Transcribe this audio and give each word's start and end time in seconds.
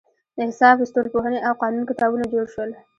د 0.35 0.37
حساب، 0.49 0.77
ستورپوهنې 0.89 1.39
او 1.47 1.53
قانون 1.61 1.83
کتابونه 1.89 2.25
جوړ 2.33 2.45
شول. 2.53 2.69